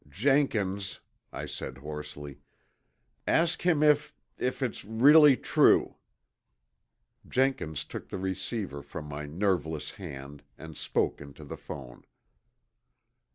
[0.09, 0.99] "Jenkins!"
[1.31, 2.39] I said hoarsely.
[3.27, 5.97] "Ask him if if it's really true!"
[7.27, 12.03] Jenkins took the receiver from my nerveless hand and spoke into the phone.